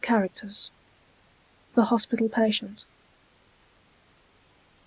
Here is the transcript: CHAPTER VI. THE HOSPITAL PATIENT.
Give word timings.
CHAPTER 0.03 0.47
VI. 0.47 0.71
THE 1.75 1.85
HOSPITAL 1.85 2.29
PATIENT. 2.29 2.85